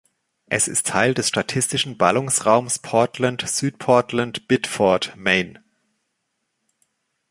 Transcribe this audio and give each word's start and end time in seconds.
Es 0.47 0.67
ist 0.67 0.87
Teil 0.87 1.13
des 1.13 1.27
statistischen 1.27 1.95
Ballungsraums 1.95 2.79
Portland-Südportland-Biddeford, 2.79 5.15
Maine. 5.15 5.63